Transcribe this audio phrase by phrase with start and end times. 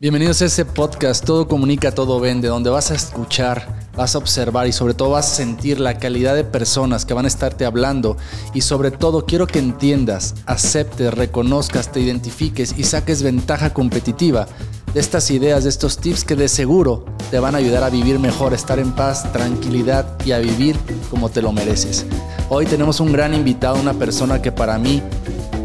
[0.00, 4.68] Bienvenidos a este podcast Todo Comunica, Todo Vende, donde vas a escuchar, vas a observar
[4.68, 8.16] y sobre todo vas a sentir la calidad de personas que van a estarte hablando
[8.54, 14.46] y sobre todo quiero que entiendas, aceptes, reconozcas, te identifiques y saques ventaja competitiva
[14.94, 18.20] de estas ideas, de estos tips que de seguro te van a ayudar a vivir
[18.20, 20.76] mejor, estar en paz, tranquilidad y a vivir
[21.10, 22.06] como te lo mereces.
[22.50, 25.02] Hoy tenemos un gran invitado, una persona que para mí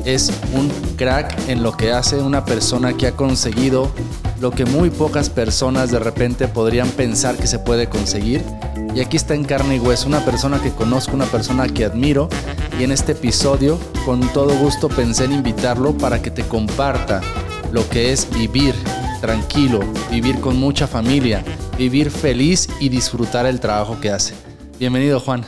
[0.06, 3.92] es un crack en lo que hace, una persona que ha conseguido
[4.40, 8.44] lo que muy pocas personas de repente podrían pensar que se puede conseguir.
[8.94, 12.28] Y aquí está en carne y hueso, una persona que conozco, una persona que admiro.
[12.78, 17.22] Y en este episodio, con todo gusto, pensé en invitarlo para que te comparta
[17.72, 18.76] lo que es vivir
[19.22, 19.80] tranquilo,
[20.12, 21.44] vivir con mucha familia,
[21.78, 24.34] vivir feliz y disfrutar el trabajo que hace.
[24.78, 25.46] Bienvenido, Juan.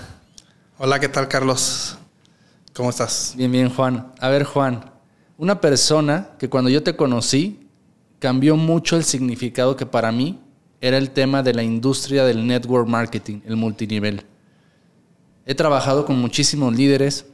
[0.77, 1.98] Hola, ¿qué tal, Carlos?
[2.75, 3.35] ¿Cómo estás?
[3.38, 4.11] Bien, bien, Juan.
[4.20, 4.91] A ver, Juan,
[5.38, 7.70] una persona que cuando yo te conocí
[8.20, 10.41] cambió mucho el significado que para mí
[10.81, 14.26] era el tema de la industria del network marketing, el multinivel.
[15.46, 17.27] He trabajado con muchísimos líderes,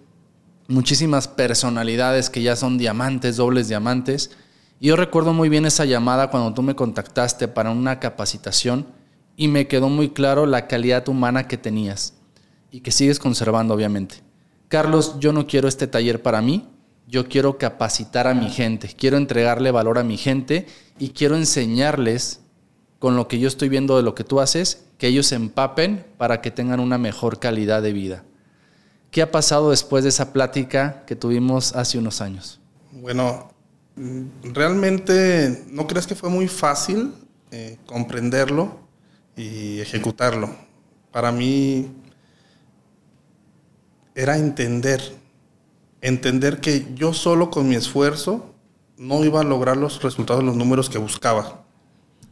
[0.67, 4.37] muchísimas personalidades que ya son diamantes, dobles diamantes.
[4.79, 8.85] Y yo recuerdo muy bien esa llamada cuando tú me contactaste para una capacitación
[9.35, 12.13] y me quedó muy claro la calidad humana que tenías
[12.69, 14.30] y que sigues conservando, obviamente.
[14.71, 16.65] Carlos, yo no quiero este taller para mí,
[17.05, 20.65] yo quiero capacitar a mi gente, quiero entregarle valor a mi gente
[20.97, 22.39] y quiero enseñarles
[22.97, 26.39] con lo que yo estoy viendo de lo que tú haces, que ellos empapen para
[26.39, 28.23] que tengan una mejor calidad de vida.
[29.11, 32.61] ¿Qué ha pasado después de esa plática que tuvimos hace unos años?
[32.93, 33.51] Bueno,
[34.41, 37.11] realmente no crees que fue muy fácil
[37.51, 38.79] eh, comprenderlo
[39.35, 40.49] y ejecutarlo.
[41.11, 41.91] Para mí
[44.15, 45.21] era entender
[46.01, 48.53] entender que yo solo con mi esfuerzo
[48.97, 51.63] no iba a lograr los resultados, los números que buscaba.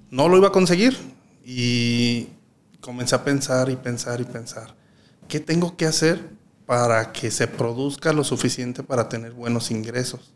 [0.10, 0.98] No lo iba a conseguir
[1.46, 2.28] y
[2.82, 4.76] comencé a pensar y pensar y pensar.
[5.28, 6.32] ¿Qué tengo que hacer
[6.66, 10.34] para que se produzca lo suficiente para tener buenos ingresos?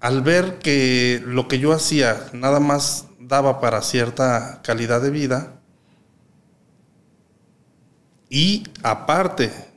[0.00, 5.60] Al ver que lo que yo hacía nada más daba para cierta calidad de vida
[8.28, 9.71] y aparte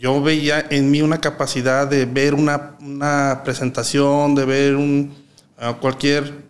[0.00, 5.14] yo veía en mí una capacidad de ver una, presentación, de ver un,
[5.78, 6.46] cualquier,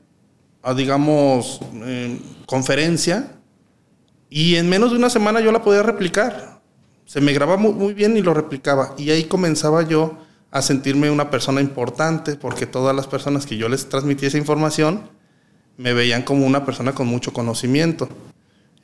[0.77, 3.33] digamos, eh, conferencia,
[4.29, 6.61] y en menos de una semana yo la podía replicar.
[7.05, 8.95] Se me grababa muy, bien y lo replicaba.
[8.97, 10.17] Y ahí comenzaba yo
[10.53, 15.11] a sentirme una persona importante, porque todas las personas que yo les transmitía esa información
[15.77, 18.09] me veían como una persona con mucho conocimiento.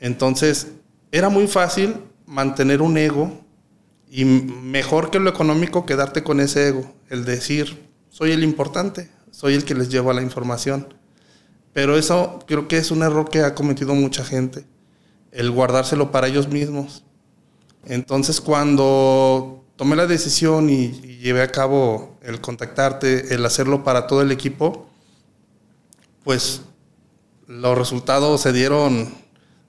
[0.01, 0.73] Entonces,
[1.13, 1.95] era muy fácil
[2.27, 3.46] mantener un ego
[4.11, 9.55] y mejor que lo económico, quedarte con ese ego, el decir, soy el importante, soy
[9.55, 10.95] el que les lleva la información.
[11.73, 14.65] Pero eso creo que es un error que ha cometido mucha gente,
[15.33, 17.05] el guardárselo para ellos mismos.
[17.85, 24.23] Entonces cuando tomé la decisión y, llevé a cabo el contactarte, el hacerlo para todo
[24.23, 24.89] el equipo,
[26.23, 26.63] pues
[27.49, 29.13] los resultados se dieron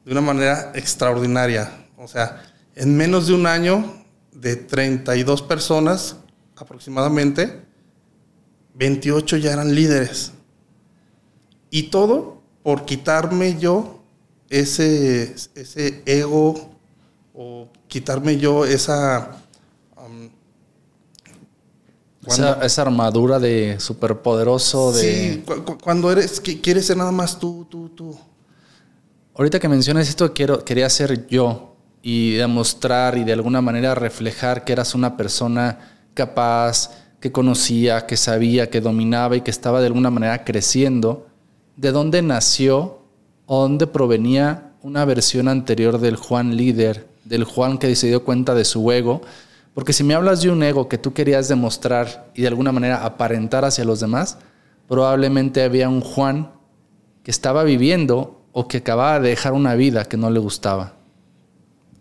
[0.05, 1.87] de una manera extraordinaria.
[1.97, 2.43] O sea,
[2.75, 3.96] en menos de un año
[4.39, 6.17] de 32 personas
[6.55, 7.61] aproximadamente,
[8.75, 10.31] 28 ya eran líderes.
[11.69, 14.03] Y todo por quitarme yo
[14.49, 16.71] ese, ese ego
[17.33, 19.43] o quitarme yo esa...
[19.97, 20.29] Um,
[22.61, 25.01] esa, armadura de superpoderoso de...
[25.01, 25.43] Sí,
[25.81, 28.17] cuando eres, quieres ser nada más tú, tú, tú.
[29.33, 34.63] Ahorita que mencionas esto, quiero, quería ser yo y demostrar y de alguna manera reflejar
[34.63, 35.79] que eras una persona
[36.13, 41.27] capaz, que conocía, que sabía, que dominaba y que estaba de alguna manera creciendo,
[41.75, 42.99] ¿de dónde nació
[43.45, 48.53] o dónde provenía una versión anterior del Juan líder, del Juan que se dio cuenta
[48.53, 49.21] de su ego?
[49.73, 53.05] Porque si me hablas de un ego que tú querías demostrar y de alguna manera
[53.05, 54.37] aparentar hacia los demás,
[54.87, 56.51] probablemente había un Juan
[57.23, 60.96] que estaba viviendo o que acababa de dejar una vida que no le gustaba.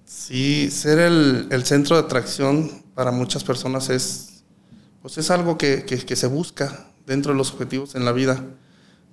[0.06, 4.44] Sí, ser el, centro de atracción para muchas personas es,
[5.02, 8.44] pues es algo que, se busca dentro de los objetivos en la vida.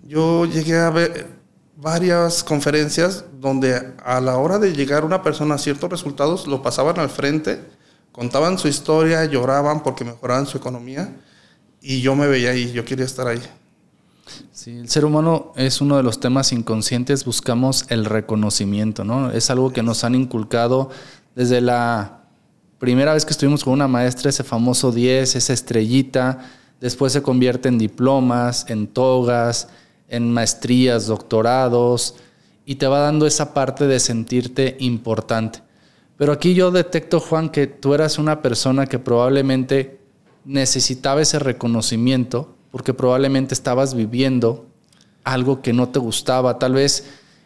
[0.03, 1.27] Yo llegué a ver
[1.75, 6.99] varias conferencias donde a la hora de llegar una persona a ciertos resultados lo pasaban
[6.99, 7.59] al frente,
[8.11, 11.15] contaban su historia, lloraban porque mejoraban su economía
[11.81, 13.41] y yo me veía ahí, yo quería estar ahí.
[14.53, 19.31] Sí, el ser humano es uno de los temas inconscientes, buscamos el reconocimiento, ¿no?
[19.31, 20.91] Es algo que nos han inculcado
[21.33, 22.25] desde la
[22.77, 27.67] primera vez que estuvimos con una maestra, ese famoso 10, esa estrellita, después se convierte
[27.67, 29.69] en diplomas, en togas,
[30.07, 32.13] en maestrías, doctorados,
[32.63, 35.63] y te va dando esa parte de sentirte importante.
[36.15, 39.99] Pero aquí yo detecto, Juan, que tú eras una persona que probablemente
[40.45, 44.65] necesitaba ese reconocimiento porque probablemente estabas viviendo
[45.23, 47.05] algo que no te gustaba, tal vez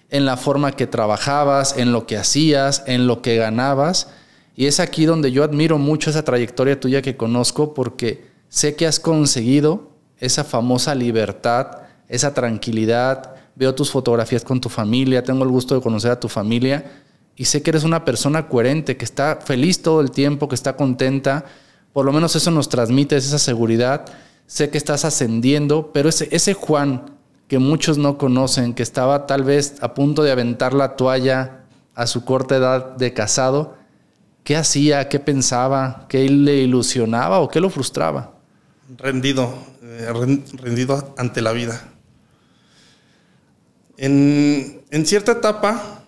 [0.09, 4.07] en la forma que trabajabas, en lo que hacías, en lo que ganabas.
[4.55, 8.87] Y es aquí donde yo admiro mucho esa trayectoria tuya que conozco porque sé que
[8.87, 13.35] has conseguido esa famosa libertad, esa tranquilidad.
[13.57, 17.03] Veo tus fotografías con tu familia, tengo el gusto de conocer a tu familia
[17.35, 20.77] y sé que eres una persona coherente, que está feliz todo el tiempo, que está
[20.77, 21.43] contenta.
[21.91, 24.05] Por lo menos eso nos transmite esa seguridad.
[24.47, 27.17] Sé que estás ascendiendo, pero ese, ese Juan
[27.47, 31.63] que muchos no conocen, que estaba tal vez a punto de aventar la toalla
[31.95, 33.75] a su corta edad de casado,
[34.43, 35.09] ¿qué hacía?
[35.09, 36.05] ¿Qué pensaba?
[36.09, 38.33] ¿Qué le ilusionaba o qué lo frustraba?
[38.97, 40.11] Rendido, eh,
[40.53, 41.81] rendido ante la vida.
[43.97, 46.03] En, en, cierta etapa,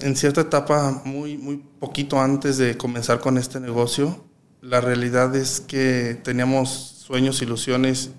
[0.00, 4.24] en cierta etapa, muy, muy poquito antes de comenzar con este negocio,
[4.60, 8.10] la realidad es que teníamos sueños, ilusiones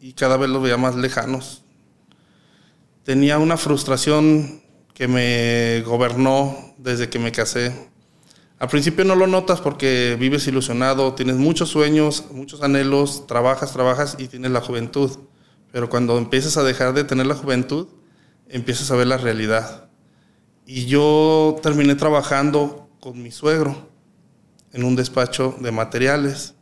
[0.00, 1.64] y cada vez los veía más lejanos
[3.10, 4.62] tenía una frustración
[4.94, 7.90] que me gobernó desde que me casé.
[8.58, 14.16] Al principio no lo notas porque vives ilusionado, tienes muchos sueños, muchos anhelos, trabajas, trabajas
[14.18, 15.10] y tienes la juventud.
[15.72, 17.88] Pero cuando empiezas a dejar de tener la juventud,
[18.48, 19.88] empiezas a ver la realidad.
[20.66, 23.88] Y yo terminé trabajando con mi suegro
[24.72, 26.54] en un despacho de materiales.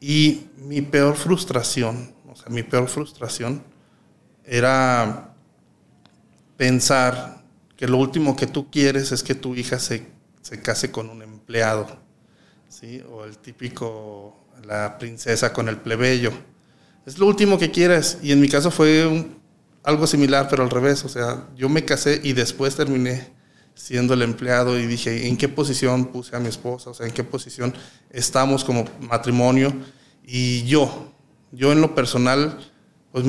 [0.00, 3.62] Y mi peor frustración, o sea, mi peor frustración
[4.44, 5.34] era
[6.56, 7.42] pensar
[7.76, 10.06] que lo último que tú quieres es que tu hija se,
[10.42, 11.86] se case con un empleado,
[12.68, 13.02] ¿sí?
[13.10, 16.32] O el típico, la princesa con el plebeyo.
[17.06, 18.18] Es lo último que quieres.
[18.22, 19.26] Y en mi caso fue
[19.82, 21.04] algo similar, pero al revés.
[21.04, 23.32] O sea, yo me casé y después terminé
[23.80, 26.90] siendo el empleado y dije, ¿en qué posición puse a mi esposa?
[26.90, 27.72] O sea, ¿en qué posición
[28.10, 29.72] estamos como matrimonio?
[30.22, 31.12] Y yo,
[31.50, 32.58] yo en lo personal,
[33.10, 33.24] pues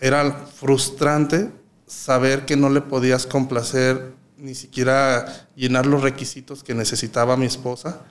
[0.00, 1.50] era frustrante
[1.86, 8.02] saber que no le podías complacer ni siquiera llenar los requisitos que necesitaba mi esposa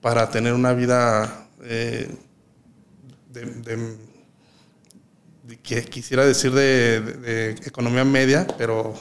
[0.00, 2.12] para tener una vida eh,
[3.30, 3.96] de,
[5.62, 8.94] que quisiera decir de, economía media, pero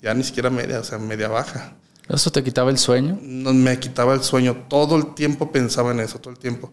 [0.00, 1.74] ya ni siquiera media, o sea, media baja.
[2.08, 3.18] ¿Eso te quitaba el sueño?
[3.20, 4.66] No, me quitaba el sueño.
[4.68, 6.72] Todo el tiempo pensaba en eso, todo el tiempo.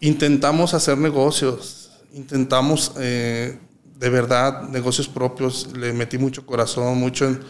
[0.00, 3.58] Intentamos hacer negocios, intentamos eh,
[3.98, 7.40] de verdad negocios propios, le metí mucho corazón, mucho en,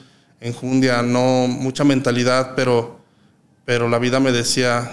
[0.43, 3.01] enjundia, no mucha mentalidad, pero,
[3.65, 4.91] pero la vida me decía,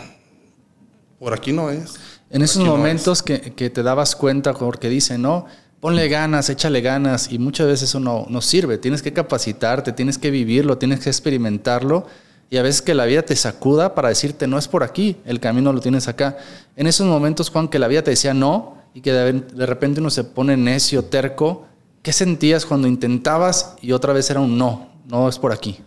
[1.20, 1.96] por aquí no es.
[2.30, 5.48] En esos momentos que, que, te dabas cuenta, porque dicen, no,
[5.80, 10.18] ponle ganas, échale ganas, y muchas veces eso no, no sirve, tienes que capacitarte, tienes
[10.18, 12.06] que vivirlo, tienes que experimentarlo,
[12.50, 15.40] y a veces que la vida te sacuda para decirte, no es por aquí, el
[15.40, 16.38] camino lo tienes acá.
[16.76, 20.10] En esos momentos, Juan, que la vida te decía no, y que de, repente uno
[20.10, 21.68] se pone necio, terco,
[22.02, 24.90] ¿qué sentías cuando intentabas y otra vez era un no?
[25.08, 25.80] No es por aquí.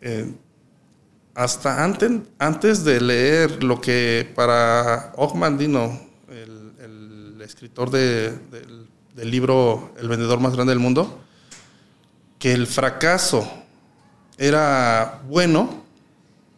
[0.00, 0.32] Eh,
[1.34, 6.07] hasta antes, antes de leer lo que para Ogmandino, el,
[7.48, 8.38] escritor del,
[9.14, 11.18] del libro El vendedor más grande del mundo,
[12.38, 13.50] que el fracaso
[14.36, 15.82] era bueno,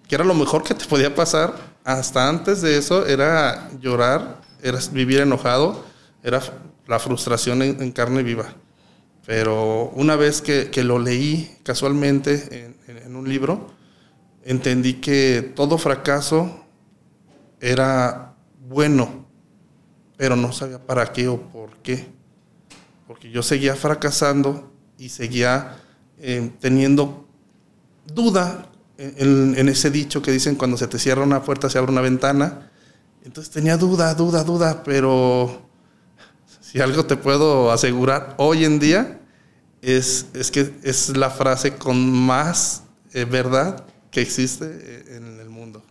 [0.08, 1.54] que era lo mejor que te podía pasar,
[1.84, 5.84] hasta antes de eso era llorar era vivir enojado,
[6.22, 6.42] era
[6.86, 8.52] la frustración en, carne viva.
[9.24, 13.68] Pero una vez que, lo leí casualmente en, un libro,
[14.44, 16.64] entendí que todo fracaso
[17.60, 18.34] era
[18.68, 19.26] bueno,
[20.20, 22.06] pero no sabía para qué o por qué.
[23.06, 25.78] Porque yo seguía fracasando y seguía
[26.18, 27.26] eh, teniendo
[28.04, 28.66] duda
[28.98, 32.70] en, ese dicho que dicen cuando se te cierra una puerta se abre una ventana
[33.24, 35.62] entonces tenía duda, duda, duda, pero
[36.60, 39.20] si algo te puedo asegurar hoy en día
[39.80, 42.82] es, es que es la frase con más
[43.14, 45.82] eh, verdad que existe eh, en el mundo.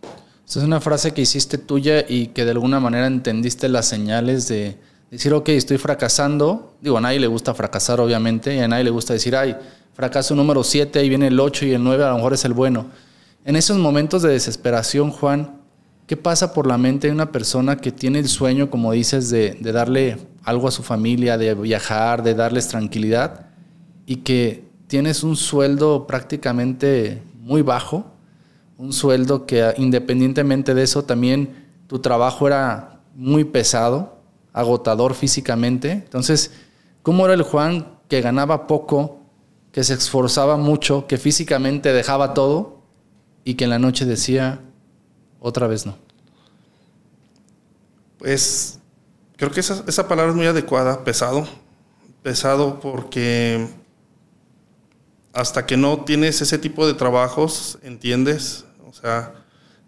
[0.58, 4.76] Es una frase que hiciste tuya y que de alguna manera entendiste las señales de
[5.10, 6.74] decir, ok, estoy fracasando.
[6.80, 9.56] Digo, a nadie le gusta fracasar, obviamente, y a nadie le gusta decir, ay,
[9.94, 12.52] fracaso número 7, ahí viene el 8 y el 9, a lo mejor es el
[12.52, 12.86] bueno.
[13.44, 15.60] En esos momentos de desesperación, Juan,
[16.10, 19.54] ¿Qué pasa por la mente de una persona que tiene el sueño, como dices, de,
[19.60, 23.46] darle algo a su familia, de viajar, de darles tranquilidad,
[24.06, 28.09] y que tienes un sueldo prácticamente muy bajo,
[28.80, 34.22] un sueldo que independientemente de eso también tu trabajo era muy pesado,
[34.54, 35.92] agotador físicamente.
[35.92, 36.52] Entonces,
[37.02, 39.20] ¿cómo era el Juan que ganaba poco,
[39.70, 42.80] que se esforzaba mucho, que físicamente dejaba todo
[43.44, 44.60] y que en la noche decía,
[45.40, 45.98] otra vez no?
[48.16, 48.78] Pues
[49.36, 51.46] creo que esa, esa palabra es muy adecuada, pesado.
[52.22, 53.68] Pesado porque
[55.34, 58.64] hasta que no tienes ese tipo de trabajos, ¿entiendes?
[58.90, 59.32] O sea,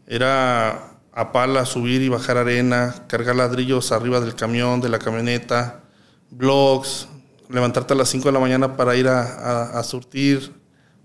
[0.06, 5.80] era a pala subir y bajar arena, cargar ladrillos arriba del camión, de la camioneta,
[6.30, 7.09] blogs,
[7.49, 10.54] levantarte a las 5 de la mañana para ir a, surtir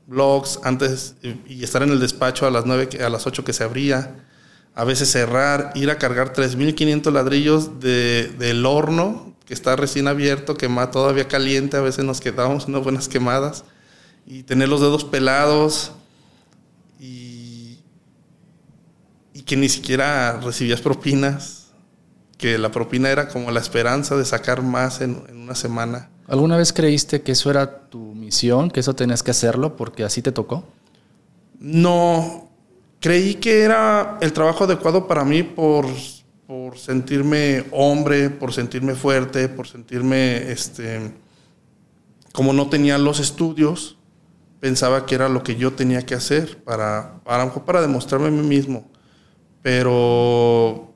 [0.05, 3.63] blogs antes y estar en el despacho a las 9, a las 8 que se
[3.63, 4.23] abría.
[4.75, 10.55] A veces cerrar, ir a cargar 3.500 ladrillos de, del horno que está recién abierto,
[10.55, 13.63] quemado, todavía caliente, a veces nos quedábamos unas buenas quemadas
[14.25, 15.93] y tener los dedos pelados
[16.99, 17.79] y,
[19.33, 21.69] y que ni siquiera recibías propinas,
[22.37, 26.09] que la propina era como la esperanza de sacar más en, en una semana.
[26.27, 30.21] ¿Alguna vez creíste que eso era tu misión, que eso tenías que hacerlo porque así
[30.21, 30.65] te tocó?
[31.59, 32.49] No,
[32.99, 35.85] creí que era el trabajo adecuado para mí por,
[36.45, 41.13] por sentirme hombre, por sentirme fuerte, por sentirme, este,
[42.33, 43.97] como no tenía los estudios,
[44.59, 48.45] pensaba que era lo que yo tenía que hacer para, para, para demostrarme a mí
[48.45, 48.85] mismo.
[49.67, 50.93] Pero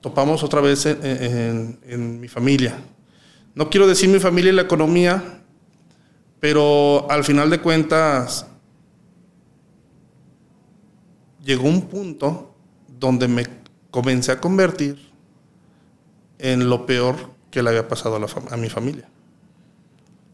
[0.00, 2.76] topamos otra vez en, mi familia.
[3.54, 5.44] No quiero decir mi familia y la economía,
[6.40, 8.44] pero al final de cuentas
[11.44, 12.56] llegó un punto
[12.98, 13.44] donde me
[13.92, 14.98] comencé a convertir
[16.40, 17.14] en lo peor
[17.52, 19.08] que le había pasado a, a mi familia.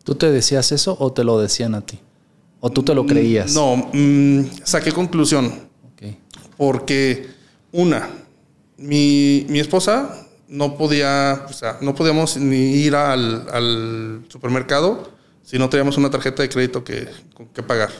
[0.04, 1.98] ¿Tú te decías eso o te lo decían a ti?
[2.60, 3.52] ¿O tú te lo creías?
[3.52, 5.52] No, mm, saqué conclusión.
[6.56, 7.33] Porque,
[7.74, 8.08] una,
[8.76, 15.10] mi, esposa no podía, o sea, no podíamos ni ir al, supermercado
[15.42, 17.08] si no teníamos una tarjeta de crédito que,
[17.52, 17.90] que pagar.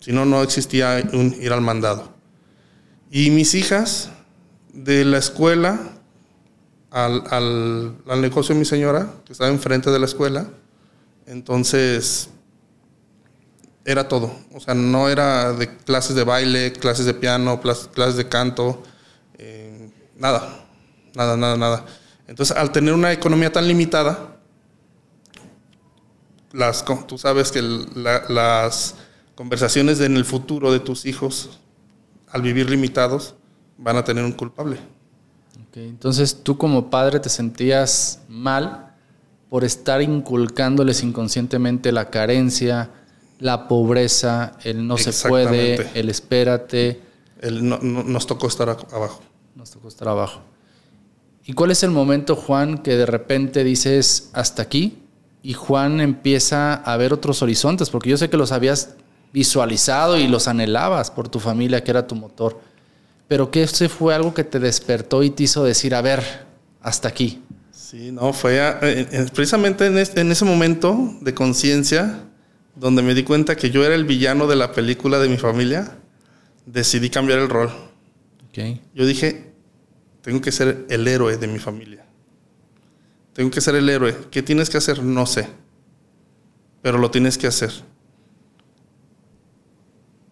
[0.00, 2.12] Si no, no existía un ir al mandado.
[3.10, 4.10] Y mis hijas,
[4.72, 5.78] de la escuela
[6.90, 10.48] al, al, al negocio de mi señora, que estaba enfrente de la escuela,
[11.26, 12.30] entonces
[13.86, 14.32] era todo.
[14.52, 18.82] O sea, no era de clases de baile, clases de piano, clases de canto,
[19.38, 20.66] eh, nada,
[21.14, 21.86] nada, nada, nada.
[22.26, 24.38] Entonces, al tener una economía tan limitada,
[26.52, 28.96] las, tú sabes que las
[29.36, 31.60] conversaciones en el futuro de tus hijos,
[32.28, 33.36] al vivir limitados,
[33.78, 34.78] van a tener un culpable.
[35.74, 38.94] Entonces, tú como padre te sentías mal
[39.48, 42.90] por estar inculcándoles inconscientemente la carencia,
[43.38, 47.00] la pobreza, el no se puede, el espérate.
[47.40, 49.20] El nos tocó estar abajo.
[49.54, 50.40] Nos tocó estar abajo.
[51.44, 54.98] ¿Y cuál es el momento, Juan, que de repente dices hasta aquí?
[55.42, 58.94] Y Juan empieza a ver otros horizontes, porque yo sé que los habías
[59.32, 62.60] visualizado y los anhelabas por tu familia, que era tu motor.
[63.28, 66.46] Pero que ese fue algo que te despertó y te hizo decir, a ver,
[66.80, 67.42] hasta aquí.
[67.70, 72.25] Sí, no, fue eh, eh, precisamente en, en ese momento de conciencia
[72.76, 75.98] donde me di cuenta que yo era el villano de la película de mi familia,
[76.66, 77.70] decidí cambiar el rol.
[78.94, 79.52] Yo dije,
[80.22, 82.06] tengo que ser el héroe de mi familia.
[83.34, 84.16] Tengo que ser el héroe.
[84.30, 85.02] ¿Qué tienes que hacer?
[85.02, 85.48] No sé.
[86.80, 87.70] Pero lo tienes que hacer.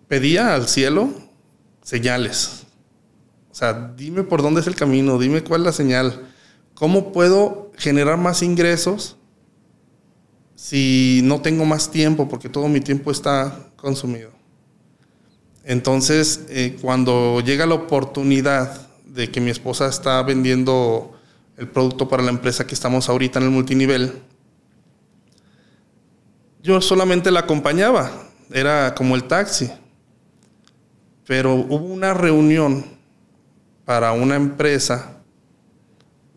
[0.09, 1.11] Pedía al cielo
[1.83, 2.65] señales.
[3.51, 6.29] O sea, dime por dónde es el camino, dime cuál es la señal.
[6.75, 9.17] ¿Cómo puedo generar más ingresos
[10.55, 14.31] si no tengo más tiempo, porque todo mi tiempo está consumido.
[15.65, 21.19] Entonces, eh, cuando llega la oportunidad de que mi esposa está vendiendo
[21.57, 24.23] el producto para la empresa que estamos ahorita en el multinivel,
[26.63, 28.11] yo solamente la acompañaba,
[28.51, 29.71] era como el taxi.
[31.27, 32.85] Pero hubo una reunión
[33.85, 35.19] para una empresa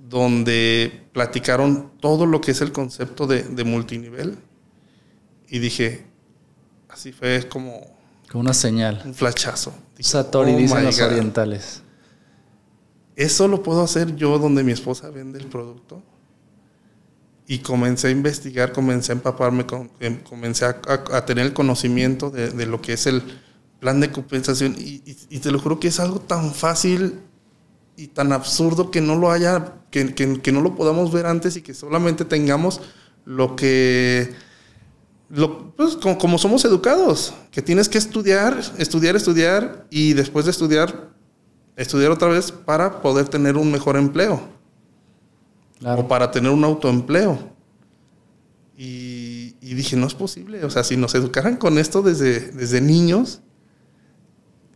[0.10, 4.38] donde platicaron todo lo que es el concepto de, multinivel
[5.50, 6.06] y dije,
[6.90, 7.98] así fue como...
[8.30, 9.02] Como una señal.
[9.06, 9.74] Un flachazo.
[10.00, 11.82] Satori oh dicen los orientales.
[13.16, 16.04] Eso lo puedo hacer yo donde mi esposa vende el producto.
[17.48, 19.66] Y comencé a investigar, comencé a empaparme,
[20.02, 23.24] em, comencé a, tener el conocimiento de, lo que es el
[23.80, 24.76] plan de compensación.
[24.78, 27.22] Y, y, te lo juro que es algo tan fácil
[27.98, 31.62] y tan absurdo que no lo haya, que, que, no lo podamos ver antes y
[31.64, 32.80] que solamente tengamos
[33.26, 34.34] lo que,
[35.30, 41.10] lo, pues, como, somos educados, que tienes que estudiar, estudiar, estudiar y después de estudiar,
[41.76, 44.42] estudiar otra vez para poder tener un mejor empleo.
[45.84, 47.38] O para tener un autoempleo.
[48.76, 50.64] Y, Y dije, no es posible.
[50.66, 53.42] O sea, si nos educaran con esto desde, desde niños,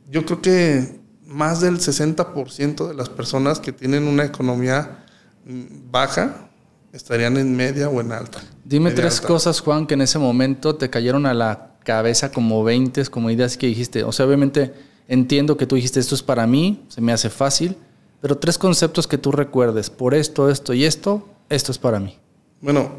[0.10, 1.01] yo creo que
[1.32, 5.06] más del 60% de las personas que tienen una economía
[5.46, 6.50] mm, baja
[6.94, 8.42] estarían en media o en alta.
[8.66, 13.06] Dime tres cosas, Juan, que en ese momento te cayeron a la cabeza como 20,
[13.08, 14.04] como ideas que dijiste.
[14.04, 14.74] O sea, obviamente
[15.08, 17.78] entiendo que tú dijiste esto es para mí, se me hace fácil,
[18.22, 22.18] pero tres conceptos que tú recuerdes, por esto, esto y esto, esto es para mí.
[22.60, 22.92] Bueno,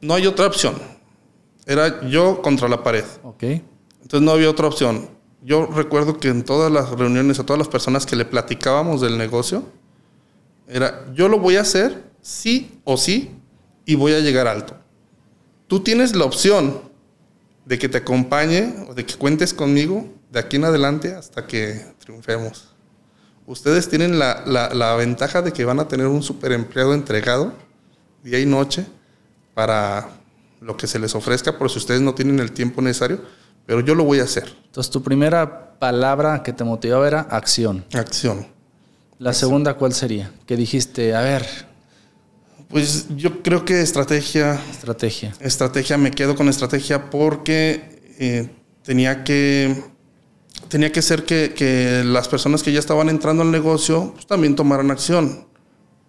[0.00, 0.74] no hay otra opción.
[1.66, 3.04] Era yo contra la pared.
[3.24, 3.42] Ok.
[4.02, 5.15] Entonces no había otra opción.
[5.46, 9.16] Yo recuerdo que en todas las reuniones, a todas las personas que le platicábamos del
[9.16, 9.62] negocio,
[10.66, 13.30] era yo lo voy a hacer sí o sí
[13.84, 14.76] y voy a llegar alto.
[15.68, 16.80] Tú tienes la opción
[17.64, 21.80] de que te acompañe o de que cuentes conmigo de aquí en adelante hasta que
[22.00, 22.74] triunfemos.
[23.46, 27.52] Ustedes tienen la, la ventaja de que van a tener un super empleado entregado
[28.24, 28.84] día y noche
[29.54, 30.08] para
[30.60, 33.20] lo que se les ofrezca, por si ustedes no tienen el tiempo necesario,
[33.66, 34.54] pero yo lo voy a hacer.
[34.64, 37.84] Entonces, tu primera palabra que te motivaba era acción.
[37.92, 38.46] Acción.
[39.18, 40.32] La segunda, ¿cuál sería?
[40.46, 41.46] Que dijiste, a ver.
[42.68, 44.60] Pues yo creo que estrategia.
[44.70, 45.34] Estrategia.
[45.40, 48.50] Estrategia, me quedo con estrategia porque eh,
[48.82, 49.84] tenía que.
[50.68, 54.56] Tenía que ser que, que, las personas que ya estaban entrando al negocio pues, también
[54.56, 55.46] tomaran acción.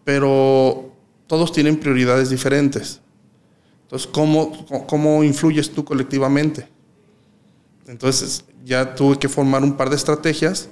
[0.03, 0.93] Pero
[1.27, 3.01] todos tienen prioridades diferentes.
[3.83, 6.67] Entonces, ¿cómo, cómo influyes tú colectivamente?
[7.87, 10.69] Entonces, ya tuve que formar un par de estrategias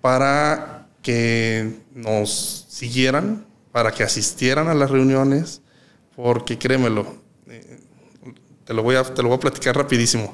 [0.00, 5.60] para que nos siguieran, para que asistieran a las reuniones,
[6.14, 7.06] porque créemelo,
[7.48, 7.80] eh,
[8.64, 10.32] te, lo voy a, te lo voy a platicar rapidísimo,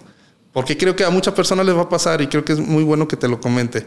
[0.53, 2.85] porque creo que a muchas personas les va a pasar y creo que es muy
[2.85, 3.87] bueno que te lo comente.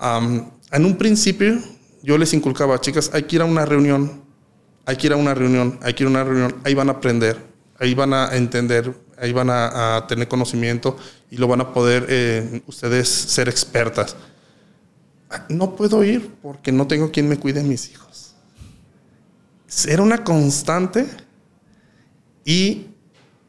[0.00, 1.58] en un principio
[2.02, 4.22] yo les inculcaba, chicas, hay que ir a una reunión,
[4.86, 6.92] hay que ir a una reunión, hay que ir a una reunión, ahí van a
[6.92, 7.36] aprender,
[7.78, 10.96] ahí van a entender, ahí van a, tener conocimiento
[11.30, 14.16] y lo van a poder eh, ustedes ser expertas.
[15.48, 18.34] No puedo ir porque no tengo quien me cuide a mis hijos.
[19.86, 21.06] Era una constante
[22.44, 22.86] y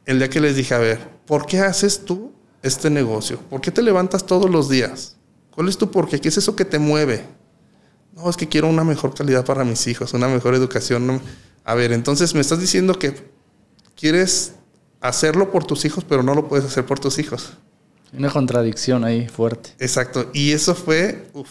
[0.04, 3.38] el día que les dije, a ver, ¿por qué haces tú este negocio?
[3.48, 5.16] ¿Por qué te levantas todos los días?
[5.50, 6.20] ¿Cuál es tu por qué?
[6.20, 7.24] ¿Qué es eso que te mueve?
[8.14, 11.20] No, es que quiero una mejor calidad para mis hijos, una mejor educación.
[11.64, 13.14] A ver, entonces me estás diciendo que
[13.94, 14.54] quieres
[15.00, 17.52] hacerlo por tus hijos, pero no lo puedes hacer por tus hijos.
[18.12, 19.70] Una contradicción ahí fuerte.
[19.78, 20.30] Exacto.
[20.32, 21.48] Y eso fue, uf,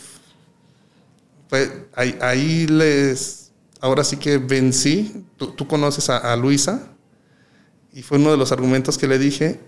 [1.48, 5.26] fue ahí, les, ahora sí que vencí.
[5.38, 6.90] Tú, conoces a, Luisa
[7.94, 9.60] y fue uno de los argumentos que le dije.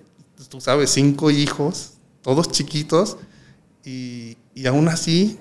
[0.50, 3.18] Tú sabes, cinco hijos, todos chiquitos
[3.86, 5.40] y, y aún así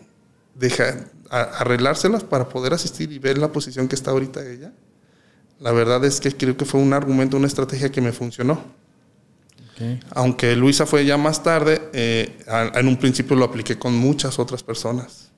[0.54, 4.72] deja, arreglárselas para poder asistir y ver la posición que está ahorita ella.
[5.60, 8.80] La verdad es que creo que fue un argumento, una estrategia que me funcionó.
[10.10, 12.38] Aunque Luisa fue ya más tarde, eh,
[12.74, 15.30] en un principio lo apliqué con muchas otras personas.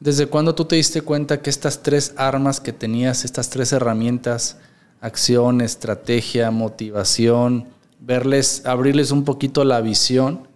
[0.00, 4.58] ¿Desde cuándo tú te diste cuenta que estas tres armas que tenías, estas tres herramientas,
[5.00, 7.68] acción, estrategia, motivación,
[8.00, 10.48] verles, abrirles un poquito la visión,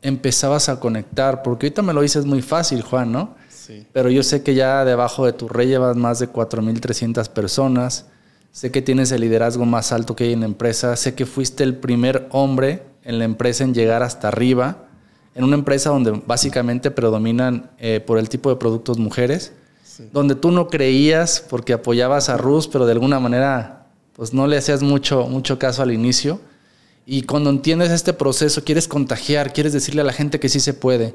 [0.00, 1.42] empezabas a conectar?
[1.42, 3.34] Porque ahorita me lo dices muy fácil, Juan, ¿no?
[3.92, 8.06] Pero yo sé que ya debajo de tu rey llevas más de 4.300 personas.
[8.52, 10.94] Sé que tienes el liderazgo más alto que hay en la empresa.
[10.96, 14.86] Sé que fuiste el primer hombre en la empresa en llegar hasta arriba.
[15.34, 19.52] En una empresa donde básicamente predominan eh, por el tipo de productos mujeres.
[20.12, 24.56] Donde tú no creías porque apoyabas a Rus, pero de alguna manera pues no le
[24.56, 26.40] hacías mucho, mucho caso al inicio.
[27.06, 30.72] Y cuando entiendes este proceso, quieres contagiar, quieres decirle a la gente que sí se
[30.72, 31.14] puede.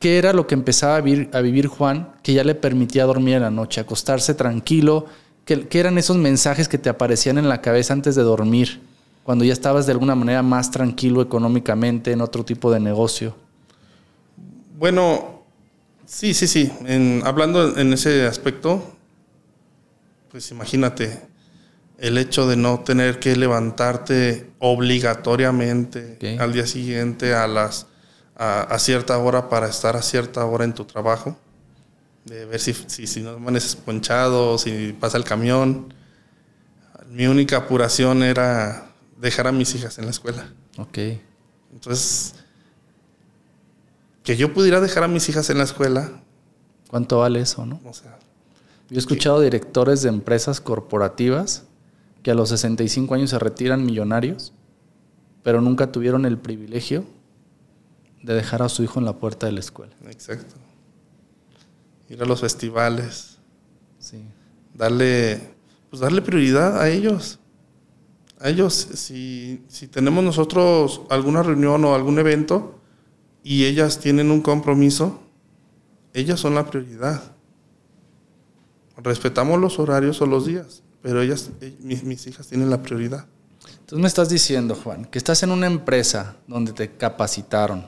[0.00, 3.50] ¿Qué era lo que empezaba a vivir, Juan que ya le permitía dormir en la
[3.50, 5.04] noche, acostarse tranquilo?
[5.44, 8.80] ¿Qué, eran esos mensajes que te aparecían en la cabeza antes de dormir,
[9.24, 13.36] cuando ya estabas de alguna manera más tranquilo económicamente en otro tipo de negocio?
[14.78, 15.42] Bueno,
[16.06, 16.72] sí, sí, sí.
[17.22, 18.82] hablando en ese aspecto,
[20.30, 21.20] pues imagínate
[21.98, 27.89] el hecho de no tener que levantarte obligatoriamente al día siguiente a las
[28.42, 31.36] a, cierta hora para estar a cierta hora en tu trabajo,
[32.24, 35.92] de ver si, si, si no amaneces ponchado, si pasa el camión.
[37.10, 40.50] Mi única apuración era dejar a mis hijas en la escuela.
[40.78, 40.98] Ok.
[41.70, 42.34] Entonces,
[44.22, 46.10] que yo pudiera dejar a mis hijas en la escuela.
[46.88, 47.78] ¿Cuánto vale eso, no?
[47.84, 48.18] O sea,
[48.88, 51.64] yo he escuchado directores de empresas corporativas
[52.22, 54.54] que a los 65 años se retiran millonarios,
[55.42, 57.04] pero nunca tuvieron el privilegio
[58.22, 59.94] de dejar a su hijo en la puerta de la escuela.
[60.06, 60.54] Exacto.
[62.08, 63.38] Ir a los festivales.
[63.98, 64.24] Sí.
[64.74, 65.54] Darle,
[65.88, 67.38] pues darle prioridad a ellos.
[68.38, 72.80] A ellos, si, si tenemos nosotros alguna reunión o algún evento
[73.42, 75.20] y ellas tienen un compromiso,
[76.14, 77.22] ellas son la prioridad.
[78.96, 83.26] Respetamos los horarios o los días, pero ellas, eh, mis, mis hijas tienen la prioridad.
[83.80, 87.86] Entonces me estás diciendo, Juan, que estás en una empresa donde te capacitaron,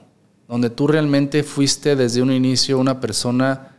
[0.53, 3.75] donde tú realmente fuiste desde un inicio una persona,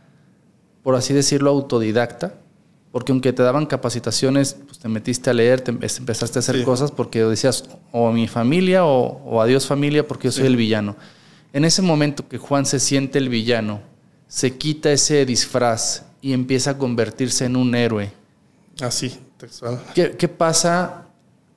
[0.82, 2.34] por así decirlo, autodidacta,
[2.90, 6.90] porque aunque te daban capacitaciones, pues te metiste a leer, te empezaste a hacer cosas
[6.90, 10.96] porque decías o a mi familia o, adiós familia porque yo soy el villano.
[11.52, 13.80] En ese momento que Juan se siente el villano,
[14.26, 18.10] se quita ese disfraz y empieza a convertirse en un héroe.
[18.80, 19.80] Así, textual.
[19.94, 21.06] ¿Qué, qué pasa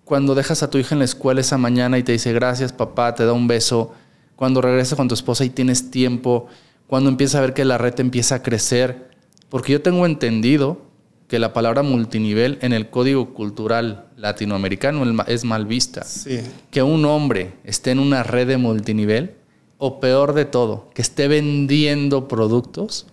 [0.06, 3.16] cuando dejas a tu hija en la escuela esa mañana y te dice gracias papá,
[3.16, 3.96] te da un beso?
[4.38, 6.48] Cuando regresas con tu esposa y tienes tiempo,
[6.88, 9.10] cuando empiezas a ver que la red empieza a crecer.
[9.50, 10.88] Porque yo tengo entendido
[11.28, 16.06] que la palabra multinivel en el código cultural latinoamericano es mal vista.
[16.72, 19.36] Que un hombre esté en una red de multinivel,
[19.80, 23.08] o peor de todo, que esté vendiendo productos,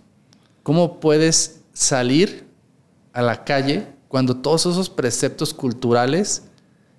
[0.63, 2.47] ¿cómo puedes salir
[3.13, 6.45] a la calle cuando todos esos preceptos culturales,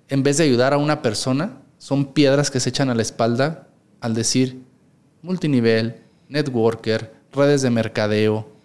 [0.08, 3.65] en vez de ayudar a una persona, son piedras que se echan a la espalda
[4.00, 4.60] al decir
[5.22, 8.56] multinivel, networker, redes de mercadeo,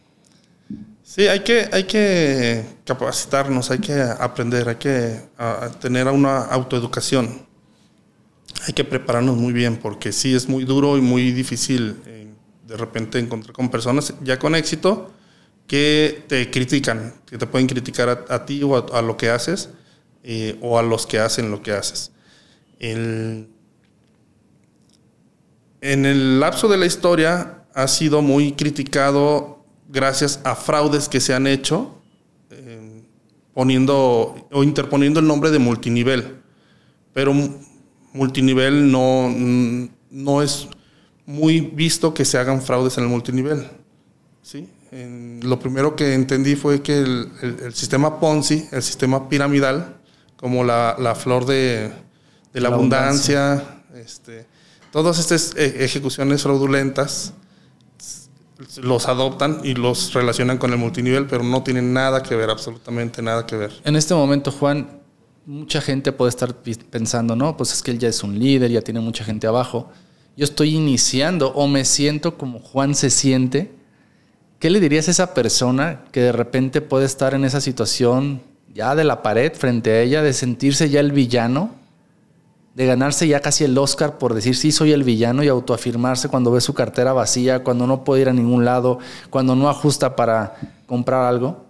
[1.13, 5.19] Sí, hay que, hay que capacitarnos, hay que aprender, hay que
[5.81, 7.45] tener una autoeducación.
[8.65, 12.27] Hay que prepararnos muy bien porque sí es muy duro y muy difícil eh,
[12.65, 15.11] de repente encontrar con personas ya con éxito
[15.67, 19.67] que te critican, que te pueden criticar a, ti o a, lo que haces
[20.23, 22.13] eh, o a los que hacen lo que haces.
[25.81, 31.33] En el lapso de la historia ha sido muy criticado gracias a fraudes que se
[31.33, 32.01] han hecho
[32.51, 33.03] eh,
[33.53, 36.37] poniendo o interponiendo el nombre de multinivel.
[37.13, 37.33] Pero
[38.13, 39.29] multinivel no,
[40.09, 40.67] no es
[41.25, 43.67] muy visto que se hagan fraudes en el multinivel.
[44.41, 44.67] ¿sí?
[44.91, 49.95] lo primero que entendí fue que el, sistema Ponzi, el sistema piramidal,
[50.35, 51.93] como la, flor de,
[52.53, 54.45] la, abundancia, Este,
[54.91, 57.33] todas estas e, ejecuciones fraudulentas,
[58.81, 63.21] los adoptan y los relacionan con el multinivel, pero no tienen nada que ver, absolutamente
[63.21, 63.71] nada que ver.
[63.83, 65.01] En este momento, Juan,
[65.45, 66.55] mucha gente puede estar
[66.89, 69.89] pensando, no, pues es que él ya es un líder, ya tiene mucha gente abajo.
[70.37, 73.71] Yo estoy iniciando o me siento como Juan se siente.
[74.59, 78.95] ¿Qué le dirías a esa persona que de repente puede estar en esa situación ya
[78.95, 81.80] de la pared frente a ella, de sentirse ya el villano?
[82.73, 86.51] De ganarse ya casi el Oscar por decir sí soy el villano y autoafirmarse cuando
[86.51, 90.55] ve su cartera vacía, cuando no puede ir a ningún lado, cuando no ajusta para
[90.85, 91.65] comprar algo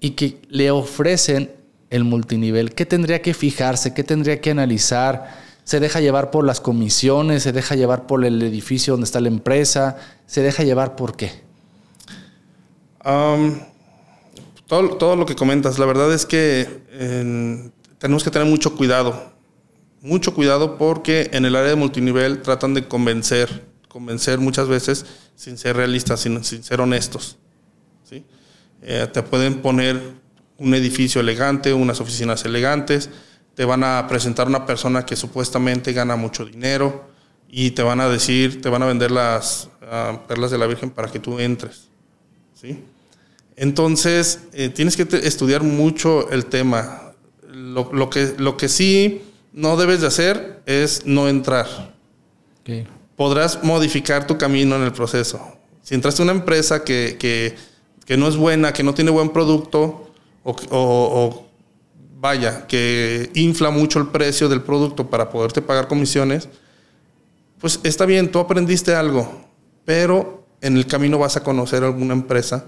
[0.00, 1.50] y que le ofrecen
[1.88, 2.74] el multinivel.
[2.74, 3.94] ¿Qué tendría que fijarse?
[3.94, 5.42] ¿Qué tendría que analizar?
[5.64, 7.44] ¿Se deja llevar por las comisiones?
[7.44, 9.96] ¿Se deja llevar por el edificio donde está la empresa?
[10.26, 11.44] ¿Se deja llevar por qué?
[14.66, 16.66] todo, todo, lo que comentas, la verdad es que
[17.98, 19.33] tenemos que tener mucho cuidado
[20.04, 25.56] mucho cuidado porque en el área de multinivel tratan de convencer, convencer muchas veces sin
[25.56, 27.38] ser realistas, sin, ser honestos.
[28.86, 29.98] Eh, te pueden poner
[30.58, 33.08] un edificio elegante, unas oficinas elegantes,
[33.54, 37.06] te van a presentar una persona que supuestamente gana mucho dinero
[37.48, 40.90] y te van a decir, te van a vender las ah, perlas de la Virgen
[40.90, 41.88] para que tú entres.
[43.56, 47.14] Entonces, eh, tienes que estudiar mucho el tema.
[47.48, 49.22] Lo, que, lo que sí
[49.54, 51.94] no debes de hacer es no entrar.
[53.16, 55.40] Podrás modificar tu camino en el proceso.
[55.82, 57.54] Si entraste a una empresa que,
[58.18, 60.10] no es buena, que no tiene buen producto,
[60.42, 61.46] o,
[62.18, 66.48] vaya, que infla mucho el precio del producto para poderte pagar comisiones,
[67.60, 69.46] pues está bien, tú aprendiste algo,
[69.84, 72.64] pero en el camino vas a conocer alguna empresa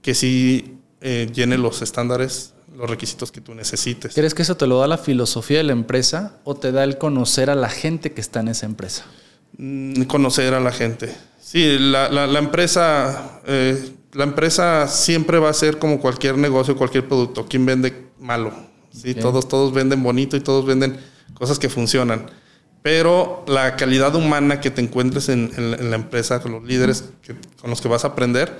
[0.00, 4.14] que sí eh, llene los estándares los requisitos que tú necesites.
[4.14, 6.98] ¿Crees que eso te lo da la filosofía de la empresa o te da el
[6.98, 9.04] conocer a la gente que está en esa empresa?
[9.58, 11.14] Mm, conocer a la gente.
[11.40, 17.08] Sí, la, la, empresa, eh, la empresa siempre va a ser como cualquier negocio, cualquier
[17.08, 17.46] producto.
[17.48, 18.52] ¿Quién vende malo?
[18.92, 19.14] ¿sí?
[19.14, 20.98] Todos, todos venden bonito y todos venden
[21.34, 22.26] cosas que funcionan.
[22.82, 27.10] Pero la calidad humana que te encuentres en, en, la empresa, con los líderes
[27.60, 28.56] con los que vas a aprender,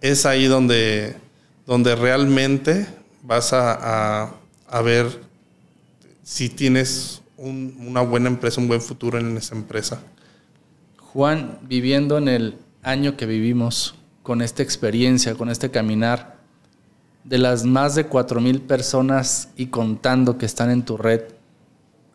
[0.00, 1.16] es ahí donde,
[1.66, 2.86] donde realmente
[3.24, 4.34] vas a,
[4.84, 5.20] ver
[6.22, 10.00] si tienes una buena empresa, un buen futuro en esa empresa.
[10.98, 16.36] Juan, viviendo en el año que vivimos, con esta experiencia, con este caminar,
[17.24, 21.22] de las más de 4.000 personas y contando que están en tu red,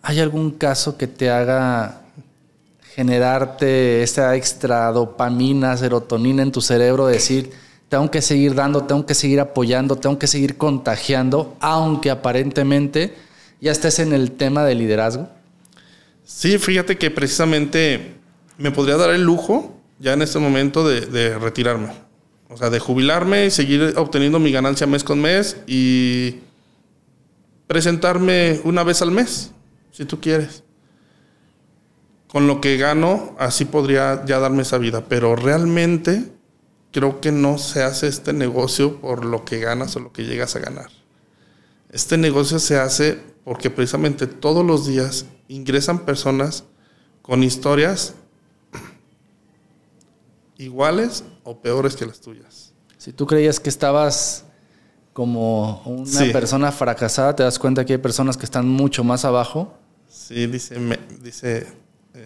[0.02, 2.02] ¿hay algún caso que te haga
[2.96, 7.52] generarte esa extra dopamina, serotonina en tu cerebro, decir,
[7.90, 13.16] tengo que seguir dando, tengo que seguir apoyando, tengo que seguir contagiando, aunque aparentemente
[13.60, 15.28] ya estés en el tema de liderazgo?
[16.24, 18.14] Sí, fíjate que precisamente
[18.58, 21.90] me podría dar el lujo ya en este momento de, de retirarme.
[22.50, 26.38] O sea, de jubilarme y seguir obteniendo mi ganancia mes con mes y
[27.68, 29.52] presentarme una vez al mes,
[29.92, 30.64] si tú quieres.
[32.28, 35.04] Con lo que gano, así podría ya darme esa vida.
[35.08, 36.26] Pero realmente
[36.92, 40.56] creo que no se hace este negocio por lo que ganas o lo que llegas
[40.56, 40.90] a ganar.
[41.92, 46.66] Este negocio se hace porque precisamente todos los días ingresan personas
[47.22, 48.16] con historias
[50.58, 52.74] iguales o peores que las tuyas.
[52.98, 54.46] Si tú creías que estabas
[55.14, 59.78] como una persona fracasada, te das cuenta que hay personas que están mucho más abajo.
[60.08, 60.78] Sí, dice,
[61.22, 61.68] dice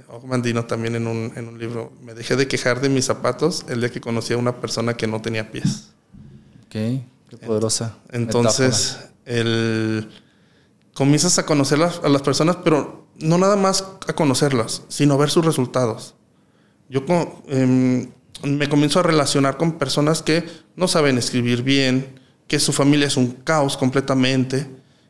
[0.09, 3.65] eh, Ogmandino también en un, en un libro, me dejé de quejar de mis zapatos
[3.69, 5.89] el día que conocí a una persona que no tenía pies.
[6.65, 7.97] Ok, qué poderosa.
[8.11, 10.09] Entonces, el,
[10.93, 15.29] comienzas a conocer a las personas, pero no nada más a conocerlas, sino a ver
[15.29, 16.15] sus resultados.
[16.89, 17.03] Yo
[17.47, 18.07] eh,
[18.43, 23.17] me comienzo a relacionar con personas que no saben escribir bien, que su familia es
[23.17, 24.69] un caos completamente,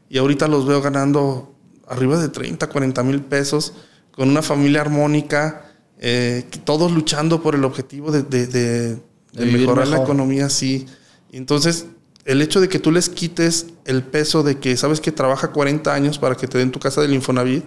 [0.10, 1.56] y ahorita los veo ganando
[1.88, 3.74] arriba de 30, 40 mil pesos,
[4.16, 9.00] con una familia armónica, eh, todos luchando por el objetivo de,
[9.34, 10.86] mejorar la economía, sí.
[11.32, 11.88] Entonces,
[12.26, 15.94] el hecho de que tú les quites el peso de que sabes que trabaja 40
[15.94, 17.66] años para que te den tu casa del Infonavit,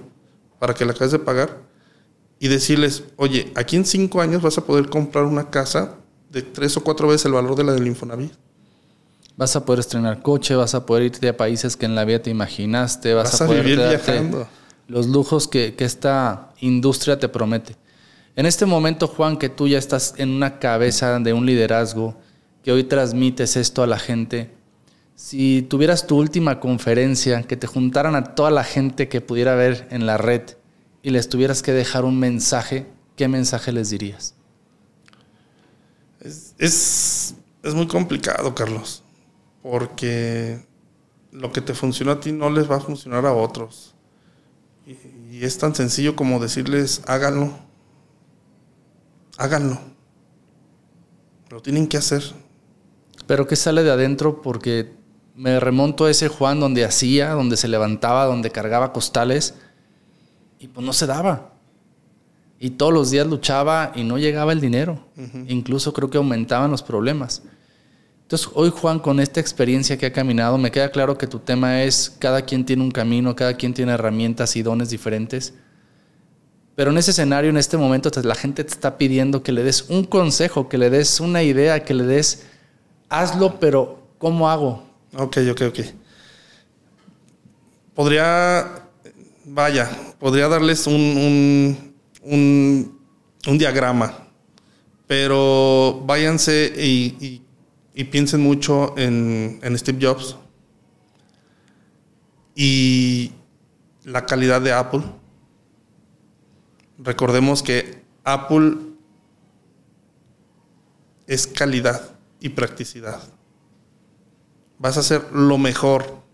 [0.58, 1.62] para que la acabes de pagar,
[2.38, 5.96] y decirles, oye, aquí en cinco años vas a poder comprar una casa
[6.30, 8.32] de tres o cuatro veces el valor de la del Infonavit.
[9.36, 12.22] Vas a poder estrenar coche, vas a poder irte a países que en la vida
[12.22, 14.48] te imaginaste, vas, a, poder vivir viajando.
[14.88, 17.76] Los lujos que, esta industria te promete.
[18.36, 22.16] En este momento, Juan, que tú ya estás en una cabeza de un liderazgo,
[22.62, 24.50] que hoy transmites esto a la gente,
[25.14, 29.88] si tuvieras tu última conferencia, que te juntaran a toda la gente que pudiera ver
[29.90, 30.42] en la red,
[31.02, 34.34] y les tuvieras que dejar un mensaje, ¿qué mensaje les dirías?
[36.58, 37.34] Es,
[37.74, 39.02] muy complicado, Carlos,
[39.62, 40.64] porque
[41.32, 43.94] lo que te funciona a ti no les va a funcionar a otros.
[44.86, 47.52] Y, y es tan sencillo como decirles, háganlo,
[49.36, 49.78] háganlo.
[51.50, 52.22] Lo tienen que hacer.
[53.26, 54.40] Pero ¿qué sale de adentro?
[54.42, 54.94] Porque
[55.34, 59.54] me remonto a ese Juan donde hacía, donde se levantaba, donde cargaba costales
[60.58, 61.52] y pues no se daba.
[62.58, 65.06] Y todos los días luchaba y no llegaba el dinero.
[65.46, 67.42] Incluso creo que aumentaban los problemas.
[68.26, 71.84] Entonces, hoy Juan, con esta experiencia que ha caminado, me queda claro que tu tema
[71.84, 75.54] es cada quien tiene un camino, cada quien tiene herramientas y dones diferentes.
[76.74, 79.86] Pero en ese escenario, en este momento, la gente te está pidiendo que le des
[79.88, 82.46] un consejo, que le des una idea, que le des,
[83.08, 84.82] hazlo, pero ¿cómo hago?
[85.14, 85.80] Ok, ok, ok.
[87.94, 88.86] Podría
[89.46, 94.28] vaya, podría darles un, un, diagrama,
[95.06, 97.42] pero váyanse y,
[98.04, 100.36] piensen mucho en, en, Steve Jobs
[102.54, 103.32] y
[104.04, 105.02] la calidad de Apple.
[106.98, 108.76] Recordemos que Apple
[111.26, 113.22] es calidad y practicidad.
[114.78, 116.26] Vas a hacer lo mejor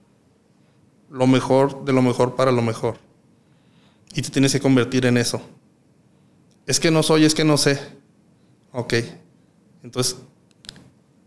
[1.13, 2.97] lo mejor de lo mejor para lo mejor.
[4.15, 5.41] Y te tienes que convertir en eso.
[6.67, 7.79] Es que no soy, es que no sé.
[8.73, 8.95] Ok.
[9.83, 10.17] Entonces,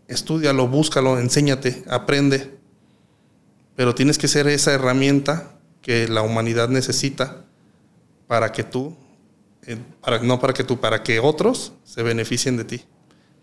[0.08, 2.58] estudialo, búscalo, enséñate, aprende.
[3.74, 7.44] Pero tienes que ser esa herramienta que la humanidad necesita
[8.26, 8.96] para que tú,
[9.66, 12.84] eh, para, no para que tú, para que otros se beneficien de ti.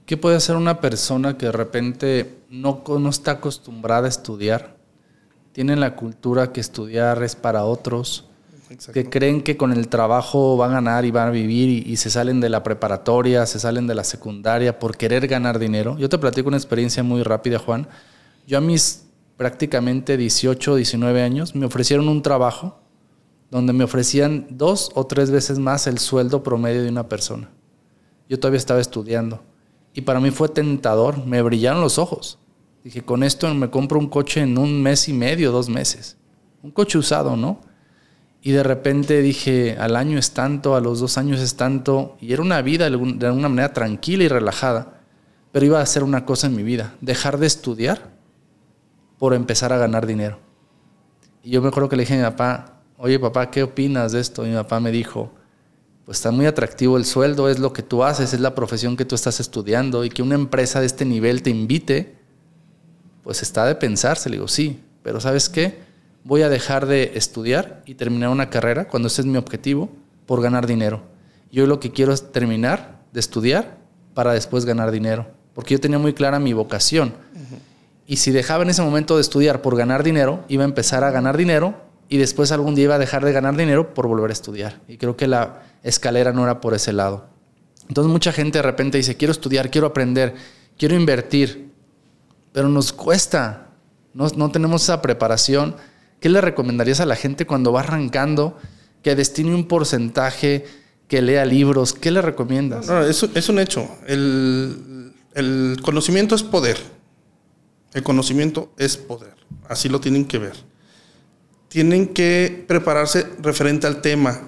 [0.05, 4.73] ¿Qué puede hacer una persona que de repente no, no está acostumbrada a estudiar?
[5.53, 8.27] tienen la cultura que estudiar es para otros,
[8.93, 12.09] que creen que con el trabajo van a ganar y van a vivir y, se
[12.09, 15.97] salen de la preparatoria, se salen de la secundaria por querer ganar dinero.
[15.97, 17.87] Yo te platico una experiencia muy rápida, Juan.
[18.47, 19.05] Yo a mis
[19.37, 22.79] prácticamente 18, 19 años me ofrecieron un trabajo
[23.51, 27.51] donde me ofrecían dos o tres veces más el sueldo promedio de una persona.
[28.29, 29.43] Yo todavía estaba estudiando
[29.93, 32.39] y para mí fue tentador, me brillaron los ojos.
[32.83, 36.17] Dije, con esto me compro un coche en un mes y medio, dos meses.
[36.63, 37.61] Un coche usado, ¿no?
[38.45, 42.17] Y de repente dije, al año es tanto, a los dos años es tanto.
[42.19, 44.99] Y era una vida de alguna manera tranquila y relajada.
[45.53, 48.11] Pero iba a hacer una cosa en mi vida, dejar de estudiar
[49.17, 50.39] por empezar a ganar dinero.
[51.41, 54.19] Y yo me acuerdo que le dije a mi papá, oye papá, ¿qué opinas de
[54.19, 54.43] esto?
[54.43, 55.31] mi papá me dijo,
[56.03, 59.05] pues está muy atractivo el sueldo, es lo que tú haces, es la profesión que
[59.05, 62.17] tú estás estudiando y que una empresa de este nivel te invite,
[63.23, 64.29] pues está de pensarse.
[64.29, 65.92] Le digo, sí, pero ¿sabes qué?
[66.23, 69.89] Voy a dejar de estudiar y terminar una carrera cuando ese es mi objetivo
[70.25, 71.03] por ganar dinero.
[71.51, 73.77] Yo lo que quiero es terminar de estudiar
[74.13, 77.13] para después ganar dinero, porque yo tenía muy clara mi vocación.
[78.07, 81.11] Y si dejaba en ese momento de estudiar por ganar dinero, iba a empezar a
[81.11, 81.75] ganar dinero
[82.09, 84.81] y después algún día iba a dejar de ganar dinero por volver a estudiar.
[84.87, 87.27] Y creo que la escalera no era por ese lado.
[87.87, 90.35] Entonces mucha gente de repente dice, quiero estudiar, quiero aprender,
[90.77, 91.71] quiero invertir,
[92.51, 93.67] pero nos cuesta,
[94.13, 95.75] no, no tenemos esa preparación.
[96.23, 98.57] ¿Qué le recomendarías a la gente cuando va arrancando
[99.01, 100.63] que destine un porcentaje,
[101.09, 101.91] que lea libros?
[101.91, 102.87] ¿Qué le recomiendas?
[102.87, 103.89] No, es, es un hecho.
[104.07, 106.77] El, el conocimiento es poder.
[107.93, 109.33] El conocimiento es poder.
[109.67, 110.53] Así lo tienen que ver.
[111.67, 114.39] Tienen que prepararse referente al tema.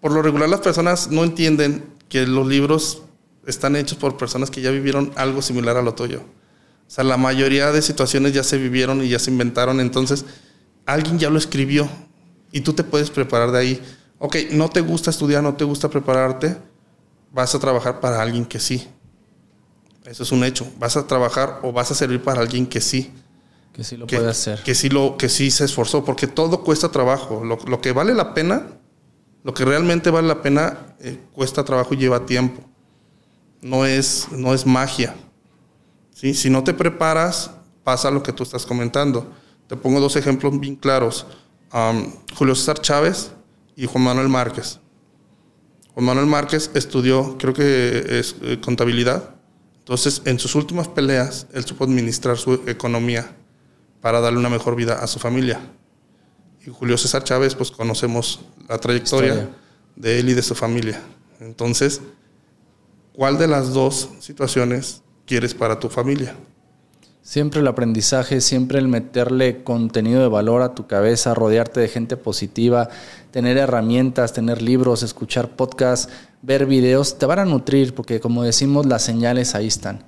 [0.00, 3.02] Por lo regular las personas no entienden que los libros
[3.44, 6.20] están hechos por personas que ya vivieron algo similar a lo tuyo.
[6.20, 10.24] O sea, la mayoría de situaciones ya se vivieron y ya se inventaron, entonces
[10.92, 11.88] alguien ya lo escribió
[12.52, 13.82] y tú te puedes preparar de ahí.
[14.18, 16.56] Ok, no te gusta estudiar, no te gusta prepararte,
[17.32, 18.86] vas a trabajar para alguien que sí.
[20.04, 20.66] Eso es un hecho.
[20.78, 23.12] Vas a trabajar o vas a servir para alguien que sí.
[23.72, 24.62] Que sí lo puede hacer.
[24.62, 27.44] Que sí, lo, que sí se esforzó, porque todo cuesta trabajo.
[27.44, 28.66] Lo, lo que vale la pena,
[29.44, 32.62] lo que realmente vale la pena, eh, cuesta trabajo y lleva tiempo.
[33.62, 35.14] No es, no es magia.
[36.12, 36.34] ¿sí?
[36.34, 37.52] Si no te preparas,
[37.84, 39.32] pasa lo que tú estás comentando.
[39.70, 41.26] Te pongo dos ejemplos bien claros.
[42.36, 43.32] Julio César Chávez
[43.74, 44.80] y Juan Manuel Márquez.
[45.94, 49.34] Juan Manuel Márquez estudió, creo que es eh, contabilidad,
[49.90, 53.34] entonces, en sus últimas peleas, él supo administrar su economía
[54.00, 55.60] para darle una mejor vida a su familia.
[56.64, 59.48] Y Julio César Chávez, pues conocemos la trayectoria
[59.96, 61.02] de él y de su familia.
[61.40, 62.00] Entonces,
[63.14, 66.36] ¿cuál de las dos situaciones quieres para tu familia?
[67.22, 72.16] Siempre el aprendizaje, siempre el meterle contenido de valor a tu cabeza, rodearte de gente
[72.16, 72.88] positiva,
[73.30, 78.86] tener herramientas, tener libros, escuchar podcasts, ver videos, te van a nutrir porque como decimos,
[78.86, 80.04] las señales ahí están.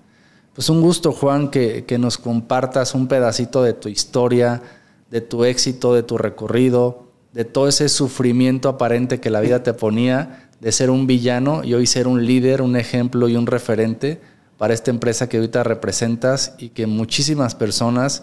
[0.54, 4.62] Pues un gusto, Juan, que, que nos compartas un pedacito de tu historia,
[5.10, 9.74] de tu éxito, de tu recorrido, de todo ese sufrimiento aparente que la vida te
[9.74, 14.20] ponía, de ser un villano y hoy ser un líder, un ejemplo y un referente
[14.62, 18.22] para esta empresa que ahorita representas y que muchísimas personas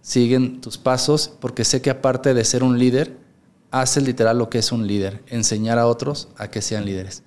[0.00, 3.18] siguen tus pasos, porque sé que aparte de ser un líder,
[3.70, 7.22] haces literal lo que es un líder, enseñar a otros a que sean líderes.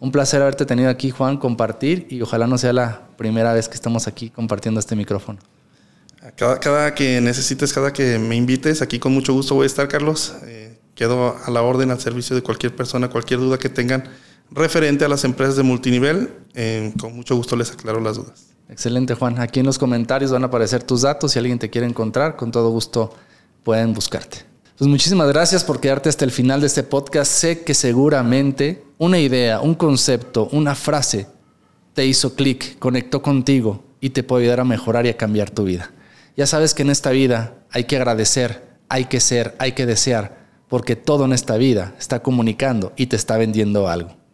[0.00, 3.76] Un placer haberte tenido aquí, Juan, compartir y ojalá no sea la primera vez que
[3.76, 5.38] estamos aquí compartiendo este micrófono.
[6.34, 9.86] Cada, cada que necesites, cada que me invites, aquí con mucho gusto voy a estar,
[9.86, 10.34] Carlos.
[10.46, 14.02] Eh, quedo a la orden, al servicio de cualquier persona, cualquier duda que tengan
[14.50, 16.30] referente a las empresas de multinivel.
[16.54, 18.46] Eh, con mucho gusto les aclaro las dudas.
[18.68, 19.40] Excelente, Juan.
[19.40, 21.32] Aquí en los comentarios van a aparecer tus datos.
[21.32, 23.12] Si alguien te quiere encontrar, con todo gusto
[23.64, 24.38] pueden buscarte.
[24.78, 27.30] Pues muchísimas gracias por quedarte hasta el final de este podcast.
[27.30, 31.26] Sé que seguramente una idea, un concepto, una frase
[31.92, 35.64] te hizo clic, conectó contigo y te puede ayudar a mejorar y a cambiar tu
[35.64, 35.90] vida.
[36.36, 40.46] Ya sabes que en esta vida hay que agradecer, hay que ser, hay que desear,
[40.68, 44.19] porque todo en esta vida está comunicando y te está vendiendo algo.